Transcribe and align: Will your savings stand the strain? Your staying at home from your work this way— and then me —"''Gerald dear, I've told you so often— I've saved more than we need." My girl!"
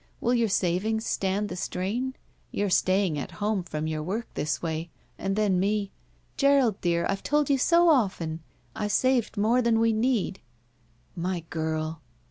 Will 0.19 0.33
your 0.33 0.49
savings 0.49 1.05
stand 1.05 1.47
the 1.47 1.55
strain? 1.55 2.15
Your 2.49 2.71
staying 2.71 3.19
at 3.19 3.33
home 3.37 3.61
from 3.61 3.85
your 3.85 4.01
work 4.01 4.25
this 4.33 4.59
way— 4.59 4.89
and 5.19 5.35
then 5.35 5.59
me 5.59 5.91
—"''Gerald 6.39 6.81
dear, 6.81 7.05
I've 7.07 7.21
told 7.21 7.51
you 7.51 7.59
so 7.59 7.87
often— 7.87 8.39
I've 8.75 8.91
saved 8.93 9.37
more 9.37 9.61
than 9.61 9.79
we 9.79 9.93
need." 9.93 10.39
My 11.15 11.41
girl!" 11.51 12.01